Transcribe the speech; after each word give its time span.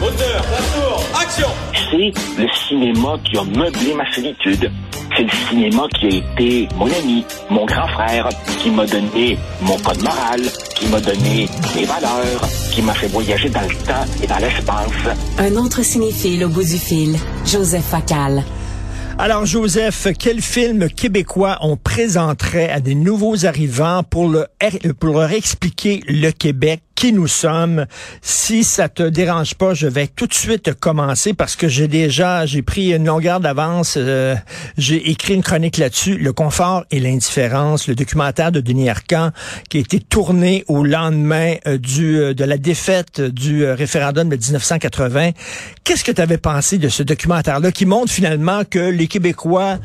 Moteur, 0.00 0.44
action 1.20 1.48
C'est 1.72 2.12
le 2.40 2.46
cinéma 2.68 3.16
qui 3.24 3.38
a 3.38 3.44
meublé 3.44 3.94
ma 3.94 4.10
solitude. 4.12 4.70
C'est 5.16 5.22
le 5.22 5.30
cinéma 5.48 5.88
qui 5.98 6.06
a 6.06 6.08
été 6.08 6.68
mon 6.76 6.86
ami, 6.86 7.24
mon 7.50 7.64
grand 7.64 7.88
frère, 7.88 8.28
qui 8.60 8.70
m'a 8.70 8.86
donné 8.86 9.38
mon 9.62 9.78
code 9.78 10.02
moral, 10.02 10.40
qui 10.74 10.88
m'a 10.88 11.00
donné 11.00 11.48
mes 11.74 11.84
valeurs, 11.84 12.48
qui 12.72 12.82
m'a 12.82 12.92
fait 12.92 13.08
voyager 13.08 13.48
dans 13.48 13.62
le 13.62 13.74
temps 13.86 14.04
et 14.22 14.26
dans 14.26 14.38
l'espace. 14.38 15.16
Un 15.38 15.56
autre 15.56 15.82
cinéphile 15.82 16.44
au 16.44 16.48
bout 16.50 16.64
du 16.64 16.78
fil, 16.78 17.16
Joseph 17.46 17.84
Facal. 17.84 18.44
Alors, 19.20 19.46
Joseph, 19.46 20.06
quel 20.16 20.40
film 20.40 20.88
québécois 20.88 21.58
on 21.62 21.76
présenterait 21.76 22.70
à 22.70 22.78
des 22.78 22.94
nouveaux 22.94 23.46
arrivants 23.46 24.04
pour, 24.04 24.28
le, 24.28 24.46
pour 25.00 25.18
leur 25.18 25.32
expliquer 25.32 26.04
le 26.06 26.30
Québec, 26.30 26.82
qui 26.98 27.12
nous 27.12 27.28
sommes? 27.28 27.86
Si 28.22 28.64
ça 28.64 28.88
te 28.88 29.04
dérange 29.04 29.54
pas, 29.54 29.72
je 29.72 29.86
vais 29.86 30.08
tout 30.08 30.26
de 30.26 30.34
suite 30.34 30.74
commencer 30.74 31.32
parce 31.32 31.54
que 31.54 31.68
j'ai 31.68 31.86
déjà, 31.86 32.44
j'ai 32.44 32.60
pris 32.60 32.92
une 32.92 33.04
longueur 33.04 33.38
d'avance. 33.38 33.94
Euh, 33.96 34.34
j'ai 34.76 35.08
écrit 35.08 35.34
une 35.34 35.44
chronique 35.44 35.76
là-dessus, 35.76 36.18
le 36.18 36.32
confort 36.32 36.84
et 36.90 36.98
l'indifférence, 36.98 37.86
le 37.86 37.94
documentaire 37.94 38.50
de 38.50 38.60
Denis 38.60 38.90
Arcand 38.90 39.30
qui 39.70 39.76
a 39.76 39.80
été 39.80 40.00
tourné 40.00 40.64
au 40.66 40.82
lendemain 40.82 41.54
euh, 41.68 41.78
du 41.78 42.18
euh, 42.18 42.34
de 42.34 42.42
la 42.42 42.58
défaite 42.58 43.20
du 43.20 43.64
référendum 43.64 44.28
de 44.28 44.34
1980. 44.34 45.30
Qu'est-ce 45.84 46.02
que 46.02 46.10
tu 46.10 46.20
avais 46.20 46.38
pensé 46.38 46.78
de 46.78 46.88
ce 46.88 47.04
documentaire-là 47.04 47.70
qui 47.70 47.86
montre 47.86 48.12
finalement 48.12 48.62
que 48.68 48.80
les 48.80 49.06
Québécois, 49.06 49.78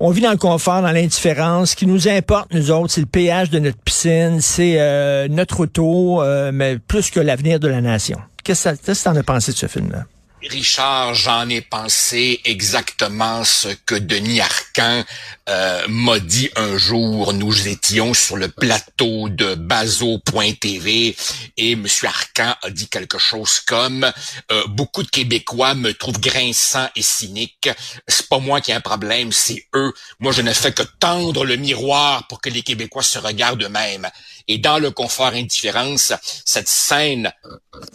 on 0.00 0.10
vit 0.10 0.20
dans 0.20 0.30
le 0.30 0.36
confort, 0.36 0.82
dans 0.82 0.92
l'indifférence. 0.92 1.70
Ce 1.70 1.76
qui 1.76 1.86
nous 1.86 2.08
importe, 2.08 2.52
nous 2.52 2.70
autres, 2.70 2.92
c'est 2.92 3.00
le 3.00 3.06
péage 3.06 3.50
de 3.50 3.58
notre 3.58 3.78
piscine, 3.78 4.40
c'est 4.40 4.76
euh, 4.78 5.28
notre 5.28 5.60
auto, 5.60 6.22
euh, 6.22 6.50
mais 6.52 6.78
plus 6.78 7.10
que 7.10 7.20
l'avenir 7.20 7.60
de 7.60 7.68
la 7.68 7.80
nation. 7.80 8.18
Qu'est-ce 8.44 8.68
que 8.68 8.92
tu 8.92 9.08
en 9.08 9.16
as 9.16 9.22
pensé 9.22 9.52
de 9.52 9.56
ce 9.56 9.66
film-là? 9.66 10.04
Richard, 10.48 11.14
j'en 11.14 11.48
ai 11.48 11.60
pensé 11.60 12.40
exactement 12.44 13.44
ce 13.44 13.68
que 13.68 13.94
Denis 13.94 14.40
Arcan 14.40 15.04
euh, 15.48 15.86
m'a 15.88 16.18
dit 16.18 16.50
un 16.56 16.76
jour. 16.76 17.32
Nous 17.32 17.68
étions 17.68 18.14
sur 18.14 18.36
le 18.36 18.48
plateau 18.48 19.28
de 19.28 19.54
Bazo.tv 19.54 21.16
et 21.56 21.72
M. 21.72 21.86
Arcan 22.04 22.54
a 22.62 22.70
dit 22.70 22.88
quelque 22.88 23.18
chose 23.18 23.60
comme 23.60 24.10
euh, 24.52 24.66
beaucoup 24.68 25.02
de 25.02 25.08
Québécois 25.08 25.74
me 25.74 25.92
trouvent 25.92 26.20
grinçant 26.20 26.88
et 26.96 27.02
cynique. 27.02 27.68
C'est 28.08 28.28
pas 28.28 28.38
moi 28.38 28.60
qui 28.60 28.70
ai 28.70 28.74
un 28.74 28.80
problème, 28.80 29.32
c'est 29.32 29.66
eux. 29.74 29.92
Moi, 30.20 30.32
je 30.32 30.42
ne 30.42 30.52
fais 30.52 30.72
que 30.72 30.82
tendre 30.98 31.44
le 31.44 31.56
miroir 31.56 32.26
pour 32.28 32.40
que 32.40 32.50
les 32.50 32.62
Québécois 32.62 33.02
se 33.02 33.18
regardent 33.18 33.62
eux-mêmes. 33.62 34.08
Et 34.48 34.58
dans 34.58 34.78
le 34.78 34.90
confort 34.90 35.28
indifférence, 35.28 36.12
cette 36.44 36.68
scène 36.68 37.32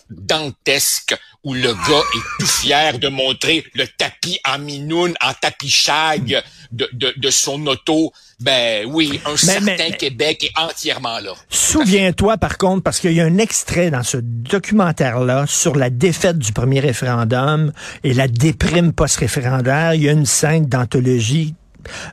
dantesque 0.09 1.15
où 1.43 1.53
le 1.53 1.73
gars 1.73 2.03
est 2.15 2.39
tout 2.39 2.47
fier 2.47 2.99
de 2.99 3.07
montrer 3.07 3.65
le 3.73 3.87
tapis 3.87 4.39
en 4.47 4.59
minoune, 4.59 5.13
en 5.21 5.33
tapis 5.33 5.69
shag 5.69 6.43
de, 6.71 6.87
de, 6.93 7.13
de 7.17 7.29
son 7.29 7.65
auto. 7.67 8.13
Ben 8.39 8.85
oui, 8.87 9.19
un 9.25 9.37
certain 9.37 9.91
Québec 9.91 10.43
est 10.43 10.59
entièrement 10.59 11.19
là. 11.19 11.33
Souviens-toi 11.49 12.37
par 12.37 12.57
contre, 12.57 12.83
parce 12.83 12.99
qu'il 12.99 13.13
y 13.13 13.21
a 13.21 13.25
un 13.25 13.37
extrait 13.37 13.91
dans 13.91 14.03
ce 14.03 14.17
documentaire-là 14.17 15.45
sur 15.47 15.75
la 15.75 15.89
défaite 15.89 16.37
du 16.37 16.51
premier 16.51 16.79
référendum 16.79 17.71
et 18.03 18.13
la 18.13 18.27
déprime 18.27 18.93
post-référendaire. 18.93 19.93
Il 19.93 20.03
y 20.03 20.09
a 20.09 20.11
une 20.11 20.25
scène 20.25 20.65
d'anthologie 20.65 21.55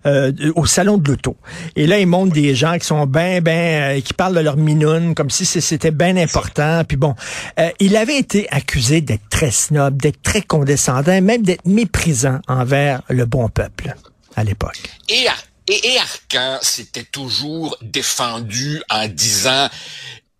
euh, 0.06 0.32
au 0.56 0.66
salon 0.66 0.98
de 0.98 1.08
l'auto. 1.08 1.36
Et 1.76 1.86
là, 1.86 1.98
ils 1.98 2.06
montrent 2.06 2.32
des 2.32 2.54
gens 2.54 2.78
qui 2.78 2.86
sont 2.86 3.06
ben, 3.06 3.42
ben, 3.42 3.98
euh, 3.98 4.00
qui 4.00 4.14
parlent 4.14 4.34
de 4.34 4.40
leur 4.40 4.56
minoune, 4.56 5.14
comme 5.14 5.30
si 5.30 5.44
c'était 5.44 5.90
bien 5.90 6.16
important. 6.16 6.82
Puis 6.86 6.96
bon, 6.96 7.14
euh, 7.58 7.70
il 7.80 7.96
avait 7.96 8.18
été 8.18 8.48
accusé 8.50 9.00
d'être 9.00 9.28
très 9.30 9.50
snob, 9.50 10.00
d'être 10.00 10.22
très 10.22 10.42
condescendant, 10.42 11.20
même 11.20 11.42
d'être 11.42 11.66
méprisant 11.66 12.40
envers 12.48 13.02
le 13.08 13.24
bon 13.26 13.48
peuple 13.48 13.94
à 14.36 14.44
l'époque. 14.44 14.78
Et, 15.08 15.26
et, 15.68 15.94
et 15.94 15.98
Arcan 15.98 16.58
s'était 16.62 17.04
toujours 17.04 17.76
défendu 17.82 18.82
en 18.90 19.08
disant 19.08 19.68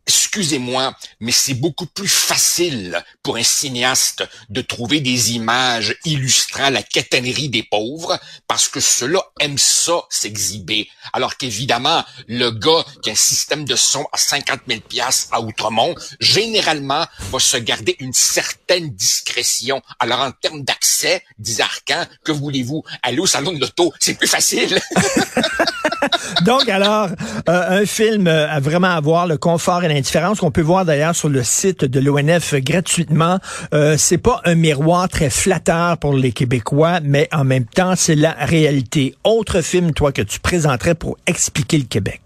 excusez-moi, 0.09 0.97
mais 1.21 1.33
c'est 1.33 1.55
beaucoup 1.55 1.87
plus 1.87 2.09
facile 2.09 3.05
pour 3.23 3.37
un 3.37 3.43
cinéaste 3.43 4.25
de 4.49 4.63
trouver 4.63 5.01
des 5.01 5.33
images 5.33 5.95
illustrant 6.05 6.71
la 6.71 6.83
catanerie 6.83 7.51
des 7.51 7.63
pauvres 7.63 8.19
parce 8.47 8.69
que 8.69 8.81
ceux-là 8.81 9.23
aiment 9.39 9.59
ça 9.59 10.01
s'exhiber. 10.09 10.89
Alors 11.13 11.37
qu'évidemment, 11.37 12.05
le 12.27 12.51
gars 12.51 12.85
qui 13.03 13.11
a 13.11 13.13
un 13.13 13.17
système 13.17 13.67
de 13.67 13.77
son 13.77 14.07
à 14.13 14.17
50 14.17 14.61
000 14.67 14.81
pièces 14.81 15.29
à 15.31 15.41
Outremont, 15.43 15.95
généralement, 16.21 17.07
va 17.31 17.39
se 17.39 17.59
garder 17.59 17.97
une 18.01 18.15
certaine 18.15 18.91
discrétion. 18.91 19.83
Alors 19.99 20.21
en 20.21 20.33
termes 20.33 20.63
d'accès, 20.63 21.23
dit 21.39 21.61
Arcan, 21.61 22.07
que 22.25 22.33
voulez-vous? 22.33 22.83
Aller 23.03 23.19
au 23.19 23.27
salon 23.27 23.53
de 23.53 23.61
l'auto, 23.61 23.93
c'est 24.01 24.15
plus 24.15 24.29
facile. 24.29 24.81
Donc 26.45 26.69
alors, 26.69 27.09
euh, 27.49 27.81
un 27.83 27.87
film 27.87 28.27
euh, 28.27 28.49
à 28.49 28.61
vraiment 28.61 28.89
avoir 28.89 29.27
le 29.27 29.37
confort 29.37 29.85
et 29.85 29.89
l'indifférence 29.89 30.41
qu'on 30.41 30.51
peut 30.51 30.63
voir 30.63 30.85
d'ailleurs 30.85 31.15
sur 31.15 31.29
le 31.29 31.43
site 31.43 31.85
de 31.85 32.01
l'ONF 32.01 32.55
gratuitement. 32.55 33.39
Euh, 33.75 33.97
c'est 33.99 34.19
pas 34.19 34.41
un 34.45 34.55
miroir 34.55 35.09
très 35.09 35.31
flatteur 35.31 35.99
pour 35.99 36.15
les 36.15 36.33
Québécois, 36.33 37.01
mais 37.03 37.29
en 37.33 37.45
même 37.45 37.67
temps, 37.67 37.95
c'est 37.97 38.15
la 38.15 38.33
réalité. 38.33 39.15
Autre 39.25 39.61
film, 39.61 39.93
toi, 39.93 40.13
que 40.13 40.23
tu 40.23 40.41
présenterais 40.41 40.95
pour 40.95 41.17
expliquer 41.27 41.79
le 41.79 41.85
Québec? 41.85 42.21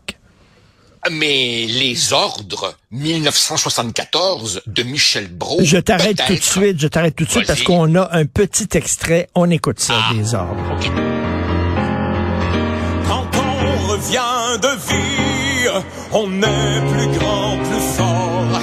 Mais 1.11 1.66
les 1.66 2.12
ordres 2.12 2.77
1974 2.93 4.62
de 4.66 4.82
Michel 4.84 5.28
Brault. 5.28 5.59
Je 5.65 5.78
t'arrête 5.78 6.22
tout 6.25 6.34
de 6.34 6.41
suite, 6.41 6.81
je 6.81 6.87
t'arrête 6.87 7.16
tout 7.16 7.25
de 7.25 7.31
suite 7.31 7.47
parce 7.47 7.62
qu'on 7.62 7.97
a 7.97 8.16
un 8.16 8.25
petit 8.25 8.69
extrait. 8.75 9.28
On 9.34 9.50
écoute 9.50 9.81
ça, 9.81 9.94
ah, 9.99 10.15
des 10.15 10.34
ordres 10.37 11.12
vient 14.11 14.59
de 14.61 14.69
vie, 14.89 15.69
on 16.13 16.43
est 16.43 16.93
plus 16.93 17.19
grand, 17.19 17.57
plus 17.59 17.87
fort. 17.97 18.61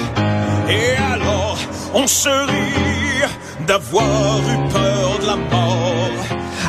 Et 0.68 0.96
alors, 1.12 1.58
on 1.94 2.06
se 2.06 2.28
rit 2.28 3.28
d'avoir 3.66 4.38
eu 4.38 4.72
peur 4.72 5.18
de 5.20 5.26
la 5.26 5.36
mort. 5.36 6.10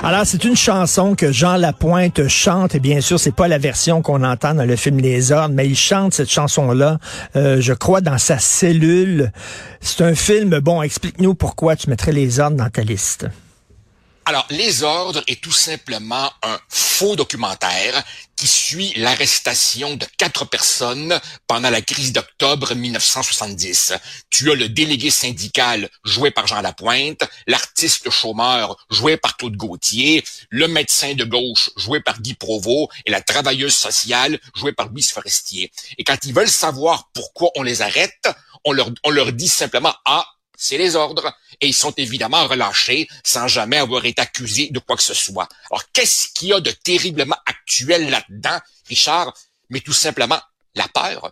Alors, 0.04 0.26
c'est 0.26 0.44
une 0.46 0.56
chanson 0.56 1.14
que 1.14 1.32
Jean 1.32 1.58
Lapointe 1.58 2.28
chante, 2.28 2.74
et 2.74 2.80
bien 2.80 3.02
sûr, 3.02 3.20
c'est 3.20 3.36
pas 3.36 3.48
la 3.48 3.60
version 3.60 4.02
qu'on 4.02 4.24
entend 4.24 4.56
dans 4.56 4.66
le 4.66 4.76
film 4.76 5.00
Les 5.00 5.32
Ordres, 5.32 5.54
mais 5.54 5.68
il 5.68 5.76
chante 5.76 6.16
cette 6.16 6.30
chanson-là, 6.30 6.98
euh, 7.36 7.62
je 7.62 7.74
crois, 7.74 8.02
dans 8.02 8.18
sa 8.18 8.40
cellule. 8.40 9.32
C'est 9.80 10.04
un 10.04 10.16
film, 10.16 10.60
bon, 10.60 10.82
explique-nous 10.82 11.36
pourquoi 11.36 11.76
tu 11.76 11.90
mettrais 11.90 12.14
Les 12.14 12.40
Ordres 12.40 12.58
dans 12.58 12.70
ta 12.70 12.82
liste. 12.82 13.28
Alors, 14.26 14.46
Les 14.52 14.84
Ordres 14.84 15.24
est 15.28 15.42
tout 15.42 15.52
simplement 15.52 16.32
un 16.44 16.60
faux 16.70 17.16
documentaire 17.16 18.04
qui 18.36 18.46
suit 18.46 18.94
l'arrestation 18.96 19.96
de 19.96 20.06
quatre 20.18 20.46
personnes 20.46 21.20
pendant 21.48 21.72
la 21.72 21.82
crise 21.82 22.14
d'octobre 22.14 22.76
1970. 22.76 23.94
Tu 24.30 24.52
as 24.52 24.56
le 24.56 24.70
délégué 24.70 25.10
syndical 25.10 25.90
joué 26.04 26.30
par 26.30 26.46
Jean 26.46 26.62
Lapointe, 26.62 27.24
l'artiste 27.48 28.12
chômeur 28.12 28.78
joué 28.92 29.18
par 29.18 29.38
Claude 29.38 29.58
Gauthier, 29.58 30.24
le 30.50 30.68
médecin 30.68 31.16
de 31.16 31.24
gauche 31.24 31.72
joué 31.76 32.00
par 32.00 32.22
Guy 32.22 32.36
Provost 32.36 32.90
et 33.08 33.12
la 33.12 33.22
travailleuse 33.22 33.76
sociale 33.76 34.40
jouée 34.56 34.74
par 34.74 34.90
Louise 34.90 35.10
Forestier. 35.10 35.72
Et 35.98 36.04
quand 36.04 36.18
ils 36.26 36.34
veulent 36.34 36.48
savoir 36.48 37.10
pourquoi 37.14 37.50
on 37.56 37.64
les 37.64 37.82
arrête, 37.82 38.30
on 38.66 38.72
leur, 38.72 38.92
on 39.04 39.10
leur 39.10 39.34
dit 39.34 39.48
simplement, 39.48 39.96
ah, 40.06 40.26
c'est 40.56 40.78
les 40.78 40.96
ordres, 40.96 41.34
et 41.62 41.68
ils 41.68 41.74
sont 41.74 41.94
évidemment 41.98 42.48
relâchés 42.48 43.08
sans 43.24 43.48
jamais 43.48 43.78
avoir 43.78 44.06
été 44.06 44.22
accusés 44.22 44.70
de 44.72 44.80
quoi 44.80 44.98
que 44.98 45.04
ce 45.04 45.14
soit. 45.14 45.48
Alors, 45.70 45.84
qu'est-ce 45.94 46.30
qu'il 46.34 46.50
y 46.50 46.54
a 46.54 46.60
de 46.60 46.72
terriblement 46.72 47.38
actuel 47.46 48.10
là-dedans, 48.10 48.60
Richard? 48.88 49.34
Mais 49.70 49.80
tout 49.80 49.94
simplement 49.94 50.40
la 50.76 50.88
peur. 50.88 51.32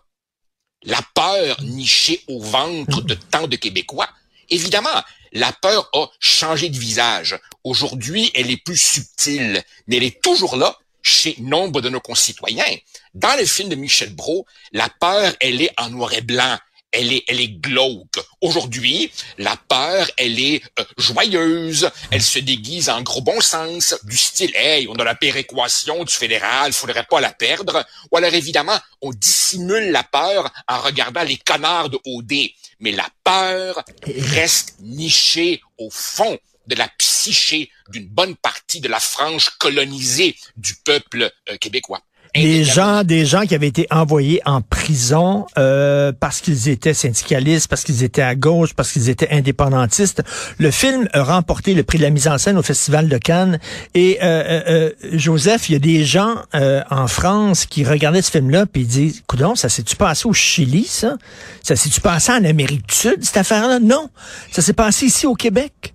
La 0.83 1.01
peur 1.13 1.61
nichée 1.63 2.23
au 2.27 2.41
ventre 2.41 3.01
de 3.01 3.15
tant 3.15 3.47
de 3.47 3.55
Québécois. 3.55 4.09
Évidemment, 4.49 5.03
la 5.33 5.51
peur 5.51 5.89
a 5.93 6.07
changé 6.19 6.69
de 6.69 6.77
visage. 6.77 7.37
Aujourd'hui, 7.63 8.31
elle 8.33 8.49
est 8.49 8.63
plus 8.63 8.81
subtile, 8.81 9.63
mais 9.87 9.97
elle 9.97 10.03
est 10.03 10.21
toujours 10.21 10.55
là 10.55 10.77
chez 11.01 11.35
nombre 11.39 11.81
de 11.81 11.89
nos 11.89 11.99
concitoyens. 11.99 12.77
Dans 13.13 13.37
le 13.37 13.45
film 13.45 13.69
de 13.69 13.75
Michel 13.75 14.13
Brault, 14.13 14.45
la 14.71 14.89
peur, 14.89 15.33
elle 15.39 15.61
est 15.61 15.71
en 15.77 15.89
noir 15.89 16.13
et 16.13 16.21
blanc 16.21 16.57
elle 16.91 17.13
est, 17.13 17.23
elle 17.27 17.39
est 17.39 17.49
glauque. 17.49 18.19
Aujourd'hui, 18.41 19.11
la 19.37 19.55
peur, 19.55 20.09
elle 20.17 20.39
est 20.39 20.61
euh, 20.79 20.83
joyeuse. 20.97 21.89
Elle 22.11 22.21
se 22.21 22.39
déguise 22.39 22.89
en 22.89 23.01
gros 23.01 23.21
bon 23.21 23.39
sens, 23.41 23.95
du 24.03 24.17
style, 24.17 24.51
hey, 24.55 24.87
on 24.87 24.95
a 24.95 25.03
la 25.03 25.15
péréquation 25.15 26.03
du 26.03 26.13
fédéral, 26.13 26.73
faudrait 26.73 27.05
pas 27.09 27.21
la 27.21 27.31
perdre. 27.31 27.85
Ou 28.11 28.17
alors, 28.17 28.33
évidemment, 28.33 28.79
on 29.01 29.11
dissimule 29.11 29.91
la 29.91 30.03
peur 30.03 30.51
en 30.67 30.79
regardant 30.81 31.23
les 31.23 31.37
canards 31.37 31.89
de 31.89 31.99
OD. 32.05 32.33
Mais 32.79 32.91
la 32.91 33.07
peur 33.23 33.83
reste 34.05 34.75
nichée 34.79 35.61
au 35.77 35.89
fond 35.89 36.37
de 36.67 36.75
la 36.75 36.87
psyché 36.87 37.71
d'une 37.89 38.07
bonne 38.07 38.35
partie 38.35 38.79
de 38.79 38.87
la 38.87 38.99
frange 38.99 39.49
colonisée 39.57 40.35
du 40.55 40.75
peuple 40.75 41.31
euh, 41.49 41.57
québécois. 41.57 42.01
Des 42.35 42.63
gens, 42.63 43.03
des 43.03 43.25
gens 43.25 43.41
qui 43.41 43.55
avaient 43.55 43.67
été 43.67 43.87
envoyés 43.91 44.41
en 44.45 44.61
prison 44.61 45.45
euh, 45.57 46.11
parce 46.17 46.41
qu'ils 46.41 46.69
étaient 46.69 46.93
syndicalistes, 46.93 47.67
parce 47.67 47.83
qu'ils 47.83 48.03
étaient 48.03 48.21
à 48.21 48.35
gauche, 48.35 48.73
parce 48.73 48.91
qu'ils 48.91 49.09
étaient 49.09 49.29
indépendantistes. 49.31 50.23
Le 50.57 50.71
film 50.71 51.07
a 51.13 51.23
remporté 51.23 51.73
le 51.73 51.83
prix 51.83 51.97
de 51.97 52.03
la 52.03 52.09
mise 52.09 52.27
en 52.27 52.37
scène 52.37 52.57
au 52.57 52.63
Festival 52.63 53.09
de 53.09 53.17
Cannes. 53.17 53.59
Et 53.95 54.19
euh, 54.21 54.61
euh, 54.67 54.91
Joseph, 55.13 55.69
il 55.69 55.73
y 55.73 55.75
a 55.75 55.79
des 55.79 56.03
gens 56.03 56.35
euh, 56.55 56.81
en 56.89 57.07
France 57.07 57.65
qui 57.65 57.83
regardaient 57.83 58.21
ce 58.21 58.31
film-là 58.31 58.65
puis 58.65 58.83
ils 58.83 58.87
disent, 58.87 59.23
"Coudon, 59.27 59.55
ça 59.55 59.69
s'est-tu 59.69 59.95
passé 59.95 60.27
au 60.27 60.33
Chili, 60.33 60.85
ça? 60.85 61.17
Ça 61.63 61.75
s'est-tu 61.75 62.01
passé 62.01 62.31
en 62.31 62.43
Amérique 62.43 62.87
du 62.87 62.95
Sud, 62.95 63.23
cette 63.23 63.37
affaire-là? 63.37 63.79
Non, 63.79 64.09
ça 64.51 64.61
s'est 64.61 64.73
passé 64.73 65.07
ici 65.07 65.25
au 65.25 65.35
Québec. 65.35 65.93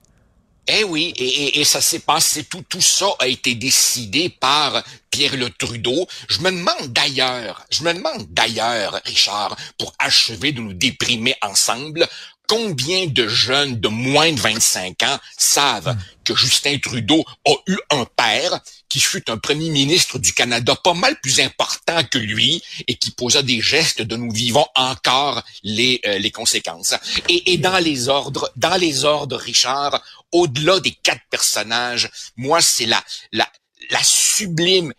Eh 0.67 0.83
oui, 0.83 1.13
et, 1.17 1.61
et, 1.61 1.65
ça 1.65 1.83
s'est 1.83 1.99
passé, 1.99 2.45
tout, 2.45 2.65
tout 2.67 2.81
ça 2.81 3.09
a 3.19 3.27
été 3.27 3.55
décidé 3.55 4.31
par 4.31 4.83
Pierre 5.11 5.37
Le 5.37 5.51
Trudeau. 5.51 6.07
Je 6.29 6.41
me 6.41 6.51
demande 6.51 6.91
d'ailleurs, 6.91 7.67
je 7.71 7.83
me 7.83 7.93
demande 7.93 8.27
d'ailleurs, 8.31 8.99
Richard, 9.05 9.57
pour 9.79 9.93
achever 9.99 10.53
de 10.53 10.61
nous 10.61 10.73
déprimer 10.73 11.37
ensemble, 11.43 12.09
combien 12.47 13.07
de 13.07 13.29
jeunes 13.29 13.81
de 13.81 13.89
moins 13.89 14.33
de 14.33 14.41
25 14.41 15.03
ans 15.03 15.19
savent 15.37 15.97
que 16.25 16.35
Justin 16.35 16.79
Trudeau 16.79 17.25
a 17.47 17.53
eu 17.67 17.77
un 17.91 18.05
père 18.17 18.61
qui 18.89 19.01
fut 19.01 19.31
un 19.31 19.39
premier 19.39 19.71
ministre 19.71 20.19
du 20.19 20.33
Canada 20.33 20.77
pas 20.77 20.95
mal 20.95 21.19
plus 21.21 21.41
important 21.41 22.03
que 22.05 22.19
lui 22.19 22.63
et 22.87 22.97
qui 22.97 23.11
posa 23.11 23.43
des 23.43 23.61
gestes 23.61 24.03
de 24.03 24.17
nous 24.17 24.31
vivons 24.31 24.67
encore 24.75 25.43
les, 25.63 26.01
euh, 26.07 26.19
les 26.19 26.31
conséquences. 26.31 26.95
Et, 27.29 27.53
et 27.53 27.59
dans 27.59 27.79
les 27.79 28.09
ordres, 28.09 28.51
dans 28.57 28.77
les 28.77 29.05
ordres, 29.05 29.37
Richard, 29.37 30.01
au-delà 30.33 30.81
des 30.81 30.93
quatre 30.93 31.25
personnages, 31.31 32.11
moi, 32.37 32.61
c'est 32.61 32.87
la, 32.87 33.03
la, 33.33 33.49
la 33.91 34.03
sublime 34.03 34.93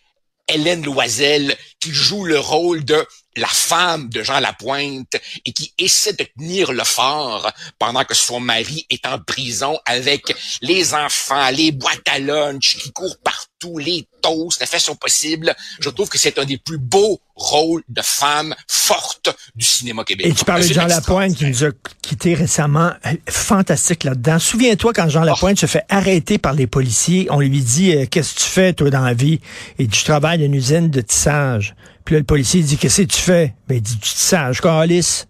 Hélène 0.47 0.83
Loisel 0.83 1.55
qui 1.79 1.91
joue 1.91 2.25
le 2.25 2.39
rôle 2.39 2.83
de 2.83 3.05
la 3.35 3.47
femme 3.47 4.09
de 4.09 4.23
Jean 4.23 4.39
Lapointe 4.39 5.15
et 5.45 5.51
qui 5.51 5.73
essaie 5.77 6.13
de 6.13 6.25
tenir 6.37 6.71
le 6.71 6.83
fort 6.83 7.51
pendant 7.79 8.03
que 8.05 8.15
son 8.15 8.39
mari 8.39 8.85
est 8.89 9.05
en 9.05 9.19
prison 9.19 9.77
avec 9.85 10.33
les 10.61 10.93
enfants, 10.93 11.49
les 11.49 11.71
boîtes 11.71 12.07
à 12.07 12.19
lunch 12.19 12.77
qui 12.77 12.91
courent 12.91 13.17
partout, 13.19 13.77
les 13.77 14.07
toasts, 14.21 14.61
la 14.61 14.67
façon 14.67 14.95
possible. 14.95 15.53
Je 15.79 15.89
trouve 15.89 16.09
que 16.09 16.17
c'est 16.17 16.39
un 16.39 16.45
des 16.45 16.57
plus 16.57 16.77
beaux 16.77 17.19
rôles 17.35 17.83
de 17.89 18.01
femme 18.01 18.55
forte 18.67 19.35
du 19.55 19.65
cinéma 19.65 20.05
québécois. 20.05 20.31
Et 20.31 20.35
tu 20.35 20.45
parlais 20.45 20.67
de 20.67 20.73
Jean 20.73 20.87
Lapointe 20.87 21.35
qui 21.35 21.45
nous 21.45 21.63
a 21.65 21.71
quitté 22.05 22.33
récemment. 22.33 22.91
Fantastique 23.29 24.03
là-dedans. 24.03 24.39
Souviens-toi 24.39 24.93
quand 24.93 25.09
Jean 25.09 25.23
Lapointe 25.23 25.59
se 25.59 25.65
fait 25.65 25.83
arrêter 25.89 26.37
par 26.37 26.53
les 26.53 26.67
policiers, 26.67 27.27
on 27.29 27.39
lui 27.39 27.61
dit 27.61 27.95
euh, 27.95 28.05
Qu'est-ce 28.09 28.35
que 28.35 28.39
tu 28.39 28.45
fais 28.45 28.73
toi 28.73 28.89
dans 28.89 29.01
la 29.01 29.13
vie? 29.13 29.39
Et 29.79 29.87
tu 29.87 30.03
travailles 30.03 30.37
dans 30.39 30.45
une 30.45 30.55
usine 30.55 30.89
de 30.89 31.01
tissage. 31.01 31.75
Puis 32.05 32.13
là, 32.13 32.19
le 32.19 32.25
policier 32.25 32.61
dit, 32.61 32.77
qu'est-ce 32.77 33.01
que 33.01 33.07
tu 33.07 33.19
fais? 33.19 33.55
Ben, 33.67 33.77
il 33.77 33.81
dit, 33.81 33.97
tu 33.97 34.09
sage, 34.09 34.61
Alice. 34.63 35.27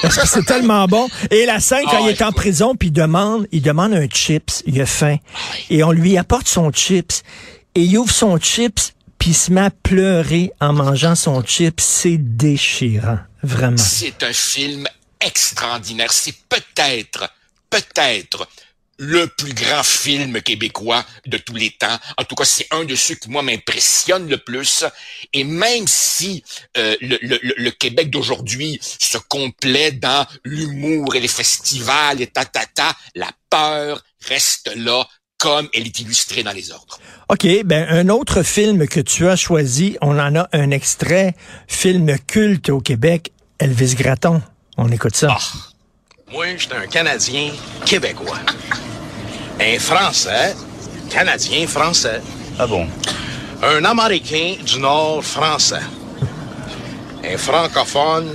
Parce 0.00 0.16
que 0.16 0.26
c'est 0.26 0.44
tellement 0.44 0.86
bon. 0.86 1.06
Et 1.30 1.44
la 1.44 1.60
scène, 1.60 1.84
quand 1.90 2.06
il 2.06 2.08
est 2.08 2.22
en 2.22 2.32
prison, 2.32 2.74
puis 2.74 2.88
il 2.88 2.92
demande, 2.92 3.46
il 3.52 3.60
demande 3.60 3.92
un 3.92 4.06
chips, 4.06 4.62
il 4.66 4.80
a 4.80 4.86
faim. 4.86 5.16
Et 5.68 5.84
on 5.84 5.92
lui 5.92 6.16
apporte 6.16 6.48
son 6.48 6.70
chips. 6.72 7.22
Et 7.74 7.82
il 7.82 7.98
ouvre 7.98 8.10
son 8.10 8.38
chips, 8.38 8.94
puis 9.18 9.30
il 9.30 9.34
se 9.34 9.52
met 9.52 9.60
à 9.60 9.70
pleurer 9.70 10.50
en 10.60 10.72
mangeant 10.72 11.14
son 11.14 11.42
chips. 11.42 11.82
C'est 11.82 12.16
déchirant, 12.16 13.18
vraiment. 13.42 13.76
C'est 13.76 14.22
un 14.22 14.32
film 14.32 14.88
extraordinaire. 15.28 16.12
C'est 16.12 16.34
peut-être, 16.48 17.30
peut-être 17.70 18.48
le 18.98 19.28
plus 19.28 19.54
grand 19.54 19.84
film 19.84 20.42
québécois 20.42 21.04
de 21.26 21.38
tous 21.38 21.54
les 21.54 21.70
temps. 21.70 21.98
En 22.16 22.24
tout 22.24 22.34
cas, 22.34 22.44
c'est 22.44 22.66
un 22.72 22.84
de 22.84 22.96
ceux 22.96 23.14
qui, 23.14 23.30
moi, 23.30 23.42
m'impressionne 23.42 24.28
le 24.28 24.38
plus. 24.38 24.84
Et 25.32 25.44
même 25.44 25.86
si 25.86 26.42
euh, 26.76 26.96
le, 27.00 27.18
le, 27.22 27.38
le, 27.42 27.70
Québec 27.70 28.10
d'aujourd'hui 28.10 28.80
se 28.82 29.18
complète 29.28 30.00
dans 30.00 30.26
l'humour 30.44 31.14
et 31.14 31.20
les 31.20 31.28
festivals 31.28 32.20
et 32.20 32.26
ta-ta-ta, 32.26 32.96
la 33.14 33.30
peur 33.48 34.02
reste 34.28 34.74
là 34.74 35.06
comme 35.38 35.68
elle 35.72 35.86
est 35.86 36.00
illustrée 36.00 36.42
dans 36.42 36.52
les 36.52 36.72
ordres. 36.72 36.98
OK, 37.28 37.46
ben 37.64 37.86
un 37.88 38.08
autre 38.08 38.42
film 38.42 38.88
que 38.88 38.98
tu 38.98 39.28
as 39.28 39.36
choisi, 39.36 39.96
on 40.02 40.18
en 40.18 40.34
a 40.34 40.48
un 40.52 40.72
extrait, 40.72 41.36
film 41.68 42.18
culte 42.26 42.70
au 42.70 42.80
Québec, 42.80 43.30
Elvis 43.60 43.94
Gratton. 43.94 44.42
On 44.78 44.90
écoute 44.92 45.16
ça. 45.16 45.28
Ah. 45.32 45.38
Moi, 46.32 46.56
j'étais 46.56 46.76
un 46.76 46.86
Canadien 46.86 47.50
québécois. 47.84 48.38
Un 49.60 49.76
Français, 49.80 50.54
Canadien 51.10 51.66
français. 51.66 52.22
Ah 52.60 52.66
bon? 52.68 52.86
Un 53.60 53.84
Américain 53.84 54.54
du 54.64 54.78
Nord 54.78 55.24
français. 55.24 55.82
Un 57.24 57.36
francophone 57.36 58.28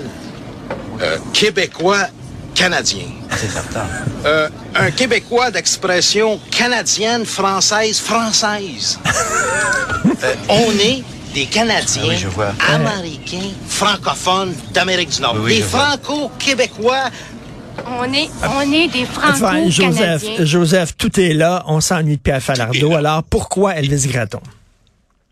euh, 1.02 1.18
québécois 1.32 2.10
canadien. 2.54 3.08
C'est 3.38 3.50
certain. 3.50 3.88
Euh, 4.26 4.50
un 4.76 4.92
Québécois 4.92 5.50
d'expression 5.50 6.40
canadienne, 6.52 7.26
française, 7.26 8.00
française. 8.00 9.00
Euh, 10.26 10.36
on 10.48 10.72
est 10.80 11.04
des 11.34 11.46
Canadiens 11.48 12.16
ah 12.60 12.76
américains, 12.76 13.52
francophones 13.68 14.56
d'Amérique 14.72 15.10
du 15.10 15.22
Nord. 15.22 15.40
des 15.46 15.62
Franco-Québécois 15.62 17.10
on 17.88 18.14
est, 18.14 18.30
on 18.44 18.72
est 18.72 18.88
des 18.88 19.06
franco 19.06 19.70
Joseph, 19.70 20.24
Joseph, 20.42 20.96
tout 20.96 21.20
est 21.20 21.34
là. 21.34 21.64
On 21.68 21.82
s'ennuie 21.82 22.18
de 22.18 22.22
Pierre 22.22 22.42
Falardeau. 22.42 22.94
Alors, 22.94 23.24
pourquoi 23.24 23.76
Elvis 23.76 24.08
Gratton? 24.08 24.42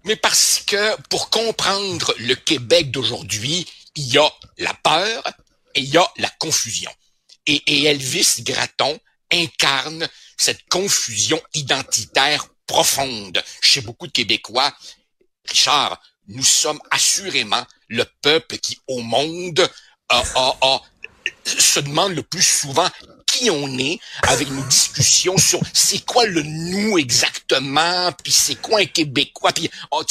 Mais 0.05 0.15
parce 0.15 0.63
que 0.65 0.99
pour 1.09 1.29
comprendre 1.29 2.13
le 2.19 2.33
Québec 2.33 2.89
d'aujourd'hui, 2.89 3.67
il 3.95 4.13
y 4.13 4.17
a 4.17 4.27
la 4.57 4.73
peur 4.81 5.23
et 5.75 5.81
il 5.81 5.89
y 5.89 5.97
a 5.97 6.07
la 6.17 6.29
confusion. 6.39 6.91
Et, 7.45 7.61
et 7.67 7.85
Elvis 7.85 8.37
Gratton 8.39 8.97
incarne 9.31 10.07
cette 10.37 10.67
confusion 10.69 11.39
identitaire 11.53 12.47
profonde 12.65 13.41
chez 13.61 13.81
beaucoup 13.81 14.07
de 14.07 14.11
Québécois. 14.11 14.73
Richard, 15.47 16.01
nous 16.27 16.43
sommes 16.43 16.79
assurément 16.91 17.65
le 17.89 18.05
peuple 18.21 18.57
qui, 18.57 18.79
au 18.87 19.01
monde, 19.01 19.67
a, 20.09 20.81
se 21.45 21.79
demande 21.79 22.13
le 22.13 22.23
plus 22.23 22.43
souvent 22.43 22.89
qui 23.31 23.49
on 23.49 23.77
est, 23.77 23.99
avec 24.23 24.49
une 24.49 24.67
discussion 24.67 25.37
sur 25.37 25.61
c'est 25.73 26.05
quoi 26.05 26.25
le 26.25 26.43
nous 26.43 26.97
exactement, 26.97 28.11
puis 28.23 28.31
c'est 28.31 28.55
quoi 28.55 28.81
un 28.81 28.85
Québécois, 28.85 29.53
puis 29.53 29.69
oh, 29.91 30.03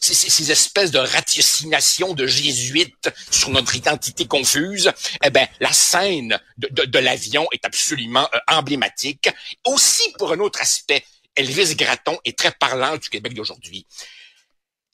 c'est 0.00 0.14
ces 0.14 0.50
espèces 0.50 0.92
de 0.92 0.98
ratiocination 0.98 2.14
de 2.14 2.26
jésuites 2.26 3.10
sur 3.30 3.50
notre 3.50 3.74
identité 3.74 4.26
confuse. 4.26 4.92
Eh 5.24 5.30
ben, 5.30 5.46
la 5.58 5.72
scène 5.72 6.38
de 6.56 6.98
l'avion 6.98 7.46
est 7.52 7.64
absolument 7.64 8.28
euh, 8.34 8.38
emblématique. 8.48 9.28
Aussi, 9.66 10.12
pour 10.18 10.32
un 10.32 10.38
autre 10.38 10.60
aspect, 10.60 11.04
Elvis 11.34 11.74
Gratton 11.74 12.18
est 12.24 12.38
très 12.38 12.52
parlant 12.52 12.96
du 12.96 13.08
Québec 13.08 13.34
d'aujourd'hui. 13.34 13.86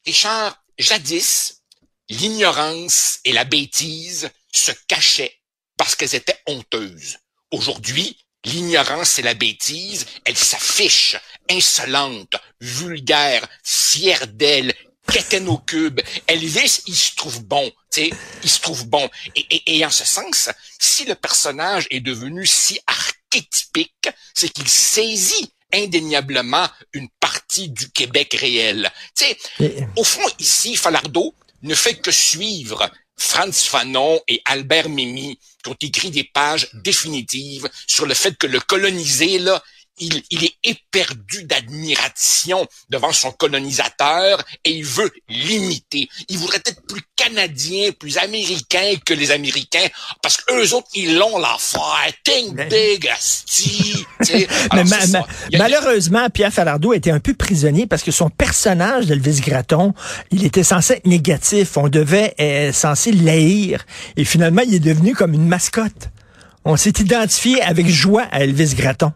Richard, 0.08 0.64
jadis, 0.78 1.60
l'ignorance 2.08 3.18
et 3.26 3.32
la 3.32 3.44
bêtise 3.44 4.30
se 4.50 4.72
cachaient 4.86 5.38
parce 5.76 5.96
qu'elles 5.96 6.14
étaient 6.14 6.40
honteuses. 6.46 7.18
Aujourd'hui, 7.50 8.16
l'ignorance 8.46 9.18
et 9.18 9.22
la 9.22 9.34
bêtise, 9.34 10.06
elles 10.24 10.38
s'affichent 10.38 11.18
insolentes, 11.50 12.36
vulgaires, 12.58 13.46
fières 13.62 14.26
d'elles, 14.28 14.74
quétaine 15.12 15.46
au 15.46 15.58
cube. 15.58 16.00
Elvis, 16.26 16.80
il 16.86 16.96
se 16.96 17.14
trouve 17.14 17.44
bon, 17.44 17.70
tu 17.92 18.04
sais, 18.04 18.10
il 18.42 18.48
se 18.48 18.60
trouve 18.60 18.86
bon. 18.86 19.10
Et, 19.36 19.76
et, 19.76 19.84
en 19.84 19.90
ce 19.90 20.06
sens, 20.06 20.48
si 20.78 21.04
le 21.04 21.16
personnage 21.16 21.86
est 21.90 22.00
devenu 22.00 22.46
si 22.46 22.80
archétypique, 22.86 24.08
c'est 24.34 24.48
qu'il 24.48 24.70
saisit 24.70 25.52
indéniablement 25.72 26.66
une 26.92 27.08
partie 27.20 27.68
du 27.68 27.90
Québec 27.90 28.36
réel. 28.40 28.90
Tu 29.16 29.24
sais, 29.58 29.88
au 29.96 30.04
fond, 30.04 30.26
ici, 30.38 30.76
Falardeau 30.76 31.34
ne 31.62 31.74
fait 31.74 31.96
que 31.96 32.10
suivre 32.10 32.90
Franz 33.16 33.64
Fanon 33.66 34.20
et 34.28 34.40
Albert 34.44 34.88
Mimi 34.88 35.38
qui 35.62 35.70
ont 35.70 35.76
écrit 35.82 36.10
des 36.10 36.24
pages 36.24 36.68
définitives 36.72 37.68
sur 37.86 38.06
le 38.06 38.14
fait 38.14 38.36
que 38.36 38.46
le 38.46 38.60
colonisé, 38.60 39.38
là, 39.38 39.62
il, 40.00 40.22
il 40.30 40.44
est 40.44 40.54
éperdu 40.64 41.44
d'admiration 41.44 42.66
devant 42.88 43.12
son 43.12 43.30
colonisateur 43.32 44.42
et 44.64 44.70
il 44.70 44.84
veut 44.84 45.10
l'imiter. 45.28 46.08
Il 46.28 46.38
voudrait 46.38 46.62
être 46.64 46.82
plus 46.86 47.02
canadien, 47.16 47.90
plus 47.98 48.18
américain 48.18 48.94
que 49.04 49.14
les 49.14 49.30
Américains 49.30 49.86
parce 50.22 50.36
qu'eux 50.36 50.74
autres, 50.74 50.88
ils 50.94 51.16
l'ont 51.16 51.38
l'affaire. 51.38 52.12
Think 52.24 52.56
big, 52.68 53.08
asti. 53.08 54.04
Mais 54.72 54.84
malheureusement, 55.58 56.28
Pierre 56.30 56.52
Falardeau 56.52 56.92
était 56.92 57.10
un 57.10 57.20
peu 57.20 57.34
prisonnier 57.34 57.86
parce 57.86 58.02
que 58.02 58.10
son 58.10 58.30
personnage 58.30 59.06
d'Elvis 59.06 59.40
Gratton, 59.40 59.94
il 60.30 60.44
était 60.44 60.64
censé 60.64 60.94
être 60.94 61.06
négatif. 61.06 61.76
On 61.76 61.88
devait 61.88 62.34
être 62.38 62.74
censé 62.74 63.12
l'haïr. 63.12 63.84
Et 64.16 64.24
finalement, 64.24 64.62
il 64.66 64.74
est 64.74 64.80
devenu 64.80 65.14
comme 65.14 65.34
une 65.34 65.46
mascotte. 65.46 66.10
On 66.64 66.76
s'est 66.76 66.92
identifié 66.98 67.62
avec 67.62 67.88
joie 67.88 68.24
à 68.30 68.40
Elvis 68.40 68.74
Gratton. 68.74 69.12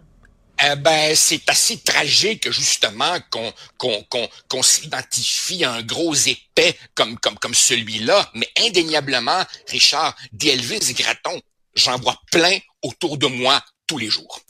Eh 0.65 0.77
ben, 0.77 1.17
c'est 1.17 1.49
assez 1.49 1.79
tragique 1.79 2.51
justement 2.51 3.19
qu'on 3.31 3.53
qu'on 3.79 4.29
qu'on 4.49 4.63
s'identifie 4.63 5.65
à 5.65 5.73
un 5.73 5.83
gros 5.83 6.15
épais 6.15 6.77
comme 6.95 7.19
celui-là, 7.55 8.31
mais 8.35 8.49
indéniablement, 8.59 9.43
Richard, 9.69 10.15
d'Elvis 10.33 10.95
Gratton, 10.95 11.41
j'en 11.75 11.99
vois 11.99 12.21
plein 12.31 12.59
autour 12.83 13.19
de 13.19 13.27
moi 13.27 13.63
tous 13.87 13.99
les 13.99 14.09
jours. 14.09 14.41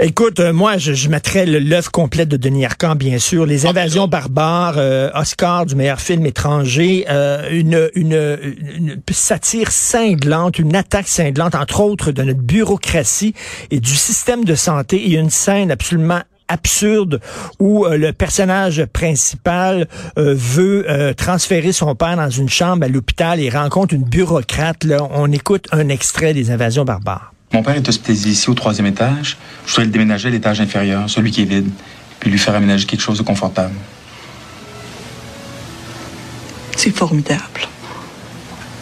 Écoute, 0.00 0.40
euh, 0.40 0.52
moi, 0.52 0.78
je, 0.78 0.94
je 0.94 1.08
mettrais 1.08 1.46
l'œuvre 1.46 1.90
complète 1.92 2.28
de 2.28 2.36
Denis 2.36 2.64
Arcand, 2.64 2.96
bien 2.96 3.18
sûr. 3.18 3.46
Les 3.46 3.66
ah, 3.66 3.70
invasions 3.70 4.08
barbares, 4.08 4.74
euh, 4.76 5.10
Oscar 5.14 5.64
du 5.64 5.76
meilleur 5.76 6.00
film 6.00 6.26
étranger, 6.26 7.04
euh, 7.08 7.48
une, 7.52 7.88
une, 7.94 8.38
une, 8.76 9.02
satire 9.12 9.70
cinglante, 9.70 10.58
une 10.58 10.74
attaque 10.74 11.06
cinglante, 11.06 11.54
entre 11.54 11.80
autres, 11.80 12.10
de 12.10 12.22
notre 12.22 12.40
bureaucratie 12.40 13.34
et 13.70 13.78
du 13.78 13.94
système 13.94 14.44
de 14.44 14.56
santé. 14.56 14.96
Et 14.96 15.14
une 15.14 15.30
scène 15.30 15.70
absolument 15.70 16.22
absurde 16.48 17.20
où 17.60 17.86
le 17.86 18.12
personnage 18.12 18.84
principal 18.86 19.86
veut 20.16 21.14
transférer 21.16 21.72
son 21.72 21.94
père 21.94 22.16
dans 22.16 22.28
une 22.28 22.50
chambre 22.50 22.84
à 22.84 22.88
l'hôpital 22.88 23.40
et 23.40 23.48
rencontre 23.48 23.94
une 23.94 24.04
bureaucrate. 24.04 24.84
Là, 24.84 24.98
on 25.12 25.32
écoute 25.32 25.66
un 25.72 25.88
extrait 25.88 26.34
des 26.34 26.50
invasions 26.50 26.84
barbares. 26.84 27.32
Mon 27.52 27.62
père 27.62 27.76
est 27.76 27.88
hospitalisé 27.88 28.30
ici 28.30 28.48
au 28.48 28.54
troisième 28.54 28.86
étage. 28.86 29.36
Je 29.66 29.74
dois 29.74 29.84
le 29.84 29.90
déménager 29.90 30.28
à 30.28 30.30
l'étage 30.30 30.60
inférieur, 30.60 31.08
celui 31.08 31.30
qui 31.30 31.42
est 31.42 31.46
vide, 31.46 31.68
puis 32.18 32.30
lui 32.30 32.38
faire 32.38 32.54
aménager 32.54 32.86
quelque 32.86 33.02
chose 33.02 33.18
de 33.18 33.22
confortable. 33.22 33.74
C'est 36.76 36.90
formidable. 36.90 37.68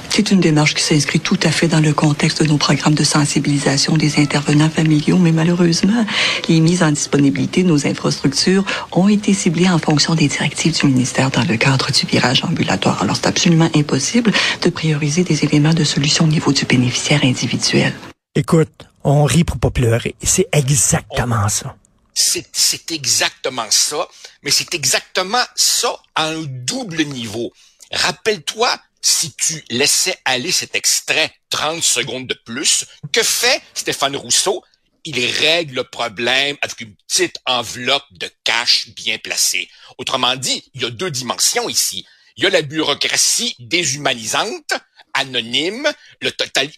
C'est 0.08 0.32
une 0.32 0.40
démarche 0.40 0.74
qui 0.74 0.82
s'inscrit 0.82 1.20
tout 1.20 1.38
à 1.44 1.50
fait 1.50 1.68
dans 1.68 1.80
le 1.80 1.92
contexte 1.92 2.42
de 2.42 2.48
nos 2.48 2.56
programmes 2.56 2.94
de 2.94 3.04
sensibilisation 3.04 3.96
des 3.96 4.18
intervenants 4.18 4.68
familiaux, 4.68 5.18
mais 5.18 5.32
malheureusement, 5.32 6.04
les 6.48 6.60
mises 6.60 6.82
en 6.82 6.90
disponibilité 6.90 7.62
de 7.62 7.68
nos 7.68 7.86
infrastructures 7.86 8.64
ont 8.92 9.08
été 9.08 9.32
ciblées 9.32 9.68
en 9.68 9.78
fonction 9.78 10.14
des 10.14 10.28
directives 10.28 10.78
du 10.78 10.86
ministère 10.86 11.30
dans 11.30 11.44
le 11.44 11.56
cadre 11.56 11.90
du 11.92 12.06
virage 12.06 12.44
ambulatoire. 12.44 13.02
Alors, 13.02 13.16
c'est 13.16 13.28
absolument 13.28 13.70
impossible 13.74 14.32
de 14.62 14.68
prioriser 14.68 15.22
des 15.22 15.44
éléments 15.44 15.74
de 15.74 15.84
solution 15.84 16.24
au 16.24 16.28
niveau 16.28 16.52
du 16.52 16.64
bénéficiaire 16.64 17.20
individuel. 17.22 17.94
Écoute, 18.36 18.86
on 19.02 19.24
rit 19.24 19.42
pour 19.42 19.58
pas 19.58 19.72
pleurer. 19.72 20.14
C'est 20.22 20.48
exactement 20.52 21.48
ça. 21.48 21.76
C'est 22.14 22.92
exactement 22.92 23.68
ça, 23.70 24.06
mais 24.42 24.52
c'est 24.52 24.72
exactement 24.72 25.42
ça 25.56 26.00
à 26.14 26.26
un 26.26 26.42
double 26.42 27.02
niveau. 27.06 27.52
Rappelle-toi, 27.90 28.78
si 29.02 29.32
tu 29.32 29.64
laissais 29.70 30.16
aller 30.24 30.52
cet 30.52 30.76
extrait 30.76 31.34
30 31.48 31.82
secondes 31.82 32.28
de 32.28 32.38
plus, 32.44 32.86
que 33.12 33.24
fait 33.24 33.60
Stéphane 33.74 34.14
Rousseau? 34.14 34.62
Il 35.04 35.18
règle 35.18 35.76
le 35.76 35.84
problème 35.84 36.56
avec 36.62 36.82
une 36.82 36.94
petite 37.08 37.38
enveloppe 37.46 38.06
de 38.12 38.30
cash 38.44 38.90
bien 38.90 39.18
placée. 39.18 39.68
Autrement 39.98 40.36
dit, 40.36 40.70
il 40.74 40.82
y 40.82 40.84
a 40.84 40.90
deux 40.90 41.10
dimensions 41.10 41.68
ici. 41.68 42.06
Il 42.36 42.44
y 42.44 42.46
a 42.46 42.50
la 42.50 42.62
bureaucratie 42.62 43.56
déshumanisante 43.58 44.74
anonyme, 45.14 45.88
le, 46.20 46.30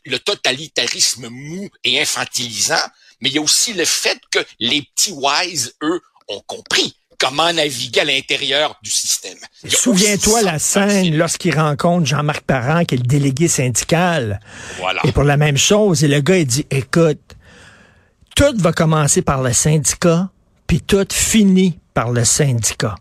le 0.06 0.18
totalitarisme 0.18 1.28
mou 1.28 1.68
et 1.84 2.00
infantilisant, 2.00 2.74
mais 3.20 3.28
il 3.28 3.34
y 3.34 3.38
a 3.38 3.42
aussi 3.42 3.72
le 3.72 3.84
fait 3.84 4.18
que 4.30 4.40
les 4.58 4.82
petits 4.82 5.12
wise, 5.12 5.74
eux, 5.82 6.00
ont 6.28 6.42
compris 6.46 6.96
comment 7.18 7.52
naviguer 7.52 8.00
à 8.00 8.04
l'intérieur 8.04 8.76
du 8.82 8.90
système. 8.90 9.38
Souviens-toi 9.64 10.42
la 10.42 10.58
scène 10.58 11.16
lorsqu'il 11.16 11.56
rencontre 11.56 12.06
Jean-Marc 12.06 12.42
Parent, 12.42 12.84
qui 12.84 12.96
est 12.96 12.98
le 12.98 13.04
délégué 13.04 13.46
syndical. 13.46 14.40
Voilà. 14.78 15.00
Et 15.04 15.12
pour 15.12 15.22
la 15.22 15.36
même 15.36 15.56
chose, 15.56 16.02
et 16.02 16.08
le 16.08 16.20
gars, 16.20 16.38
il 16.38 16.46
dit, 16.46 16.66
écoute, 16.70 17.20
tout 18.34 18.56
va 18.56 18.72
commencer 18.72 19.22
par 19.22 19.40
le 19.40 19.52
syndicat, 19.52 20.30
puis 20.66 20.80
tout 20.80 21.06
finit 21.12 21.78
par 21.94 22.10
le 22.10 22.24
syndicat. 22.24 22.96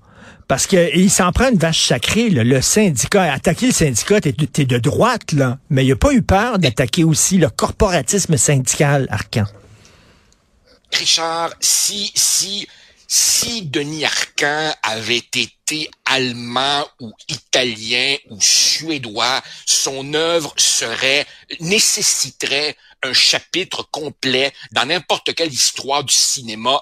Parce 0.51 0.67
qu'il 0.67 1.09
s'en 1.09 1.31
prend 1.31 1.47
une 1.47 1.57
vache 1.57 1.87
sacrée, 1.87 2.29
le 2.29 2.61
syndicat. 2.61 3.31
Attaquer 3.31 3.67
le 3.67 3.71
syndicat, 3.71 4.19
t'es 4.19 4.35
es 4.57 4.65
de 4.65 4.77
droite, 4.79 5.31
là. 5.31 5.59
Mais 5.69 5.85
il 5.85 5.93
a 5.93 5.95
pas 5.95 6.11
eu 6.11 6.23
peur 6.23 6.59
d'attaquer 6.59 7.05
aussi 7.05 7.37
le 7.37 7.49
corporatisme 7.49 8.35
syndical, 8.35 9.07
Arcan. 9.09 9.45
Richard, 10.91 11.51
si, 11.61 12.11
si, 12.15 12.67
si 13.07 13.61
Denis 13.61 14.03
Arcan 14.03 14.73
avait 14.83 15.19
été 15.19 15.89
allemand 16.03 16.85
ou 16.99 17.13
italien 17.29 18.17
ou 18.29 18.35
suédois, 18.41 19.41
son 19.65 20.13
œuvre 20.13 20.53
serait, 20.57 21.25
nécessiterait 21.61 22.75
un 23.03 23.13
chapitre 23.13 23.87
complet 23.89 24.51
dans 24.73 24.85
n'importe 24.85 25.33
quelle 25.33 25.53
histoire 25.53 26.03
du 26.03 26.13
cinéma 26.13 26.81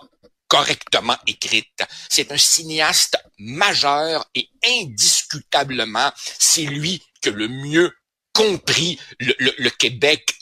correctement 0.49 1.17
écrite. 1.27 1.83
C'est 2.09 2.33
un 2.33 2.37
cinéaste 2.37 3.17
majeur 3.37 4.25
et 4.35 4.49
indiscutablement, 4.65 6.11
c'est 6.37 6.63
lui 6.63 7.01
qui 7.21 7.29
a 7.29 7.31
le 7.31 7.47
mieux 7.47 7.95
compris 8.33 8.99
le, 9.19 9.69
Québec 9.69 10.35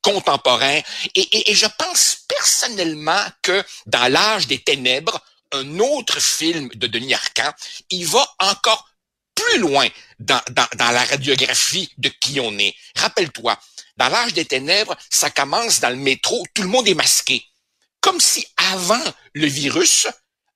contemporain. 0.00 0.80
Et, 1.14 1.54
je 1.54 1.66
pense 1.78 2.24
personnellement 2.28 3.24
que 3.42 3.62
dans 3.86 4.10
l'âge 4.10 4.48
des 4.48 4.58
ténèbres, 4.58 5.22
un 5.52 5.78
autre 5.78 6.18
film 6.20 6.68
de 6.74 6.86
Denis 6.86 7.14
Arcand, 7.14 7.52
il 7.90 8.06
va 8.06 8.26
encore 8.38 8.88
plus 9.34 9.58
loin 9.58 9.86
dans, 10.18 10.40
dans, 10.50 10.66
dans 10.76 10.90
la 10.90 11.04
radiographie 11.04 11.92
de 11.98 12.08
qui 12.08 12.40
on 12.40 12.58
est. 12.58 12.74
Rappelle-toi, 12.96 13.58
dans 13.96 14.08
l'âge 14.08 14.32
des 14.32 14.44
ténèbres, 14.44 14.96
ça 15.10 15.30
commence 15.30 15.80
dans 15.80 15.90
le 15.90 15.96
métro, 15.96 16.42
tout 16.54 16.62
le 16.62 16.68
monde 16.68 16.88
est 16.88 16.94
masqué 16.94 17.44
comme 18.02 18.20
si 18.20 18.46
avant 18.56 19.02
le 19.32 19.46
virus, 19.46 20.06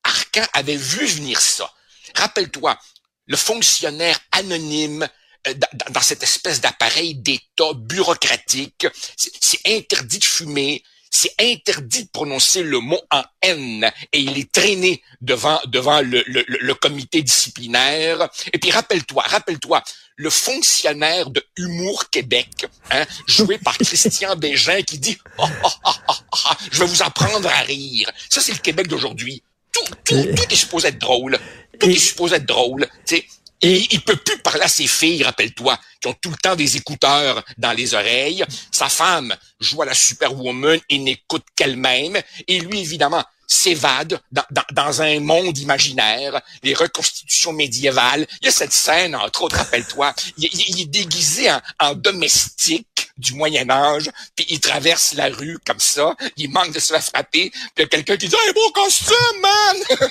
Arcan 0.02 0.44
avait 0.52 0.76
vu 0.76 1.06
venir 1.06 1.40
ça. 1.40 1.72
Rappelle-toi, 2.14 2.78
le 3.26 3.36
fonctionnaire 3.36 4.20
anonyme 4.32 5.08
euh, 5.46 5.54
dans 5.90 6.00
cette 6.02 6.22
espèce 6.22 6.60
d'appareil 6.60 7.14
d'État 7.14 7.72
bureaucratique, 7.74 8.86
c'est 9.16 9.60
interdit 9.66 10.18
de 10.18 10.24
fumer, 10.24 10.82
c'est 11.16 11.34
interdit 11.40 12.04
de 12.04 12.10
prononcer 12.10 12.62
le 12.62 12.78
mot 12.78 13.00
en 13.10 13.22
N 13.40 13.90
et 14.12 14.20
il 14.20 14.36
est 14.36 14.52
traîné 14.52 15.02
devant 15.22 15.58
devant 15.66 16.02
le, 16.02 16.22
le, 16.26 16.44
le 16.46 16.74
comité 16.74 17.22
disciplinaire. 17.22 18.28
Et 18.52 18.58
puis 18.58 18.70
rappelle-toi, 18.70 19.22
rappelle-toi, 19.22 19.82
le 20.16 20.28
fonctionnaire 20.28 21.30
de 21.30 21.42
Humour 21.56 22.10
Québec, 22.10 22.66
hein, 22.90 23.06
joué 23.26 23.56
par 23.56 23.78
Christian 23.78 24.36
Bégin, 24.36 24.82
qui 24.82 24.98
dit 24.98 25.16
oh, 25.38 25.46
oh, 25.64 25.90
oh, 26.10 26.36
Je 26.70 26.80
vais 26.80 26.86
vous 26.86 27.02
apprendre 27.02 27.48
à 27.48 27.60
rire. 27.60 28.10
Ça, 28.28 28.42
c'est 28.42 28.52
le 28.52 28.58
Québec 28.58 28.88
d'aujourd'hui. 28.88 29.42
Tout, 29.72 29.94
tout, 30.04 30.22
tout, 30.34 30.52
est 30.52 30.56
supposé 30.56 30.88
être 30.88 30.98
drôle. 30.98 31.38
Tout 31.80 31.88
est 31.88 31.96
supposé 31.96 32.36
être 32.36 32.46
drôle. 32.46 32.86
sais. 33.06 33.26
Et 33.62 33.86
il 33.90 34.00
peut 34.02 34.16
plus 34.16 34.38
parler 34.38 34.62
à 34.62 34.68
ses 34.68 34.86
filles, 34.86 35.22
rappelle-toi, 35.22 35.78
qui 36.00 36.08
ont 36.08 36.14
tout 36.20 36.30
le 36.30 36.36
temps 36.36 36.56
des 36.56 36.76
écouteurs 36.76 37.42
dans 37.56 37.72
les 37.72 37.94
oreilles. 37.94 38.44
Sa 38.70 38.88
femme 38.88 39.34
joue 39.60 39.82
à 39.82 39.86
la 39.86 39.94
superwoman 39.94 40.78
et 40.90 40.98
n'écoute 40.98 41.44
qu'elle-même. 41.54 42.20
Et 42.48 42.60
lui, 42.60 42.80
évidemment, 42.80 43.24
s'évade 43.46 44.20
dans, 44.32 44.42
dans, 44.72 45.02
un 45.02 45.20
monde 45.20 45.56
imaginaire, 45.58 46.40
les 46.62 46.74
reconstitutions 46.74 47.52
médiévales. 47.52 48.26
Il 48.40 48.46
y 48.46 48.48
a 48.48 48.52
cette 48.52 48.72
scène, 48.72 49.14
entre 49.14 49.42
autres, 49.42 49.56
rappelle-toi, 49.56 50.14
il, 50.38 50.80
est 50.80 50.86
déguisé 50.86 51.48
en, 51.80 51.94
domestique 51.94 53.10
du 53.16 53.34
Moyen 53.34 53.70
Âge, 53.70 54.10
puis 54.34 54.44
il 54.50 54.60
traverse 54.60 55.14
la 55.14 55.28
rue 55.28 55.58
comme 55.66 55.80
ça, 55.80 56.14
il 56.36 56.50
manque 56.50 56.72
de 56.72 56.78
se 56.78 56.92
faire 56.92 57.02
frapper, 57.02 57.50
puis 57.50 57.70
il 57.78 57.80
y 57.80 57.84
a 57.84 57.86
quelqu'un 57.88 58.16
qui 58.16 58.28
dit 58.28 58.36
«Hey, 58.46 58.52
beau 58.52 58.70
costume, 58.74 59.16
man! 59.42 60.10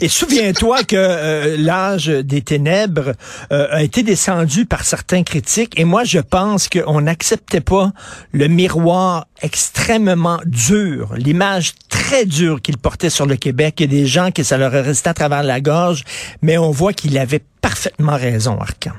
Et 0.00 0.08
souviens-toi 0.08 0.84
que 0.84 0.96
euh, 0.96 1.56
l'âge 1.56 2.06
des 2.06 2.42
ténèbres 2.42 3.14
euh, 3.50 3.68
a 3.70 3.82
été 3.82 4.02
descendu 4.02 4.66
par 4.66 4.84
certains 4.84 5.22
critiques, 5.22 5.78
et 5.78 5.84
moi 5.84 6.04
je 6.04 6.18
pense 6.18 6.68
qu'on 6.68 7.00
n'acceptait 7.00 7.62
pas 7.62 7.92
le 8.32 8.48
miroir 8.48 9.26
extrêmement 9.40 10.40
dur, 10.44 11.14
l'image 11.16 11.72
très 11.88 12.26
dure 12.26 12.47
qu'il 12.56 12.78
portait 12.78 13.10
sur 13.10 13.26
le 13.26 13.36
Québec. 13.36 13.76
Il 13.78 13.82
y 13.82 13.84
a 13.84 14.00
des 14.00 14.06
gens 14.06 14.30
qui 14.30 14.44
ça 14.44 14.56
leur 14.56 14.74
est 14.74 14.82
resté 14.82 15.10
à 15.10 15.14
travers 15.14 15.42
la 15.42 15.60
gorge, 15.60 16.04
mais 16.42 16.58
on 16.58 16.70
voit 16.70 16.92
qu'il 16.92 17.16
avait 17.18 17.42
parfaitement 17.60 18.16
raison, 18.16 18.60
Arcan. 18.60 18.94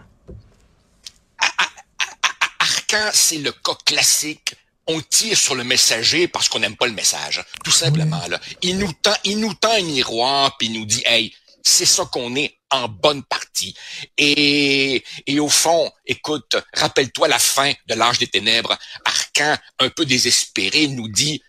Arcan, 2.59 3.09
c'est 3.13 3.37
le 3.37 3.51
cas 3.51 3.75
classique 3.85 4.55
on 4.89 5.01
tire 5.01 5.37
sur 5.37 5.53
le 5.53 5.63
messager 5.63 6.27
parce 6.27 6.49
qu'on 6.49 6.59
n'aime 6.59 6.75
pas 6.75 6.87
le 6.87 6.93
message. 6.93 7.43
Tout 7.63 7.71
simplement, 7.71 8.25
là. 8.27 8.39
Il 8.63 8.79
nous 8.79 8.91
tend, 8.91 9.13
il 9.23 9.39
nous 9.39 9.53
tend 9.53 9.71
un 9.71 9.83
miroir 9.83 10.57
puis 10.57 10.67
il 10.67 10.73
nous 10.73 10.85
dit, 10.85 11.03
hey, 11.05 11.31
c'est 11.63 11.85
ça 11.85 12.05
qu'on 12.05 12.35
est 12.35 12.57
en 12.71 12.87
bonne 12.87 13.23
partie. 13.23 13.75
Et, 14.17 15.03
et 15.27 15.39
au 15.39 15.49
fond, 15.49 15.91
écoute, 16.07 16.55
rappelle-toi 16.73 17.27
la 17.27 17.37
fin 17.37 17.71
de 17.87 17.93
l'âge 17.93 18.17
des 18.17 18.27
ténèbres. 18.27 18.75
Arcan, 19.05 19.55
un 19.79 19.89
peu 19.89 20.05
désespéré, 20.05 20.87
nous 20.87 21.07
dit 21.07 21.41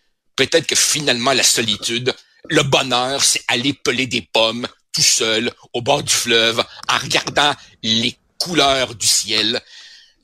peut-être 0.46 0.66
que 0.66 0.76
finalement 0.76 1.32
la 1.32 1.42
solitude, 1.42 2.14
le 2.48 2.62
bonheur, 2.62 3.22
c'est 3.22 3.42
aller 3.48 3.72
peler 3.72 4.06
des 4.06 4.22
pommes 4.32 4.66
tout 4.92 5.02
seul 5.02 5.52
au 5.72 5.82
bord 5.82 6.02
du 6.02 6.12
fleuve 6.12 6.62
en 6.88 6.98
regardant 6.98 7.52
les 7.82 8.16
couleurs 8.38 8.94
du 8.94 9.06
ciel. 9.06 9.60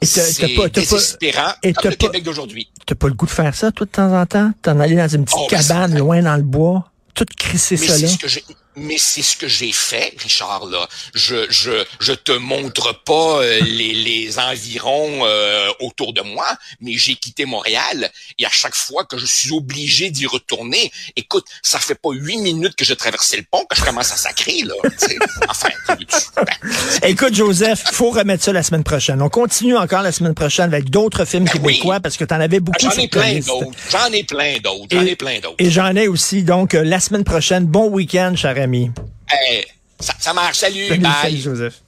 C'est 0.02 0.70
désespérant 0.70 1.52
et 1.62 1.73
comme 1.73 1.90
le 1.90 1.96
Québec 1.96 2.23
d'aujourd'hui. 2.23 2.68
T'as 2.85 2.94
pas 2.94 3.08
le 3.08 3.14
goût 3.14 3.26
de 3.26 3.30
faire 3.30 3.54
ça, 3.54 3.73
toi, 3.73 3.87
de 3.87 3.90
temps 3.90 4.20
en 4.20 4.26
temps? 4.26 4.52
T'en 4.62 4.78
aller 4.80 4.96
dans 4.96 5.08
une 5.08 5.25
petite 5.25 5.38
oh, 5.40 5.46
cabane, 5.49 5.96
loin 5.96 6.23
dans 6.23 6.37
le 6.37 6.42
bois, 6.42 6.90
tout 7.14 7.25
crisser 7.37 7.76
là? 7.76 8.08
Mais 8.76 8.99
c'est 8.99 9.23
ce 9.23 9.37
que 9.37 9.49
j'ai 9.49 9.73
fait, 9.73 10.12
Richard. 10.18 10.66
Là, 10.66 10.87
je 11.14 11.47
je 11.50 11.85
je 12.00 12.12
te 12.12 12.33
montre 12.33 13.02
pas 13.04 13.42
euh, 13.42 13.61
les, 13.61 13.92
les 13.92 14.38
environs 14.38 15.25
euh, 15.25 15.68
autour 15.80 16.12
de 16.12 16.21
moi, 16.21 16.47
mais 16.80 16.92
j'ai 16.92 17.14
quitté 17.14 17.47
Montréal 17.47 18.11
et 18.38 18.47
à 18.47 18.50
chaque 18.50 18.75
fois 18.75 19.04
que 19.04 19.16
je 19.18 19.26
suis 19.26 19.52
obligé 19.52 20.11
d'y 20.11 20.26
retourner, 20.26 20.90
écoute, 21.16 21.47
ça 21.62 21.78
fait 21.78 21.95
pas 21.95 22.11
huit 22.12 22.38
minutes 22.38 22.75
que 22.76 22.85
je 22.85 22.95
traversais 22.95 23.38
le 23.38 23.45
pont 23.50 23.64
que 23.68 23.76
je 23.76 23.85
commence 23.85 24.12
à 24.12 24.16
sacrer 24.16 24.62
là. 24.62 24.75
enfin, 25.49 25.68
ben, 25.88 26.47
écoute, 27.02 27.35
Joseph, 27.35 27.83
faut 27.92 28.11
remettre 28.11 28.45
ça 28.45 28.52
la 28.52 28.62
semaine 28.62 28.85
prochaine. 28.85 29.23
On 29.23 29.30
continue 29.30 29.76
encore 29.76 30.02
la 30.02 30.12
semaine 30.12 30.35
prochaine 30.35 30.73
avec 30.73 30.90
d'autres 30.90 31.25
films 31.25 31.45
ben 31.45 31.52
québécois 31.52 32.00
parce 32.00 32.16
que 32.16 32.25
tu 32.25 32.35
en 32.35 32.40
avais 32.40 32.61
beaucoup. 32.61 32.78
J'en 32.80 32.90
ai 32.90 33.09
plein 33.09 33.38
d'autres. 33.40 33.71
J'en 33.90 34.12
ai 34.12 34.25
plein 34.25 34.59
d'autres. 34.62 34.87
J'en 34.90 35.06
ai 35.06 35.16
plein 35.16 35.40
d'autres. 35.40 35.56
Et 35.59 35.71
j'en 35.71 35.95
ai 35.97 36.09
aussi. 36.09 36.42
Donc 36.42 36.75
euh, 36.75 36.85
la 36.85 37.00
semaine 37.00 37.25
prochaine, 37.25 37.64
bon 37.64 37.88
week-end, 37.88 38.35
cher 38.37 38.59
Hey, 39.30 39.66
ça, 39.99 40.14
ça 40.18 40.32
marche. 40.32 40.58
Salut. 40.58 40.88
Salut 40.88 41.02
bye. 41.02 41.37
Joseph. 41.37 41.82